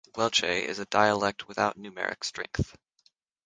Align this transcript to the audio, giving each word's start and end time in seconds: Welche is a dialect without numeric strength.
Welche 0.15 0.45
is 0.47 0.79
a 0.79 0.85
dialect 0.85 1.47
without 1.47 1.77
numeric 1.77 2.23
strength. 2.23 2.75